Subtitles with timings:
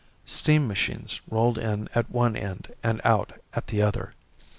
[0.25, 4.15] Steam machines rolled in at one end and out at the other.